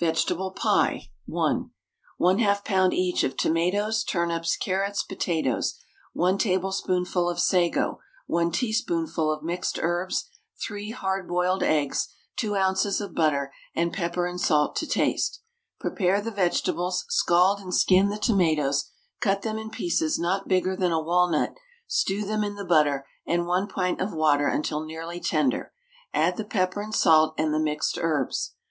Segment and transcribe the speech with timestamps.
[0.00, 1.70] VEGETABLE PIE (1).
[2.20, 2.92] 1/2 lb.
[2.92, 5.78] each of tomatoes, turnips, carrots, potatoes,
[6.12, 10.28] 1 tablespoonful of sago, 1 teaspoonful of mixed herbs,
[10.62, 13.00] 3 hard boiled eggs, 2 oz.
[13.00, 15.40] of butter, and pepper and salt to taste.
[15.80, 20.92] Prepare the vegetables, scald and skin the tomatoes, cut them in pieces not bigger than
[20.92, 21.54] a walnut,
[21.86, 25.72] stew them in the butter and 1 pint of water until nearly tender,
[26.12, 28.52] add the pepper and salt and the mixed herbs.